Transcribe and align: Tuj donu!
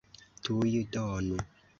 Tuj 0.47 0.71
donu! 0.95 1.39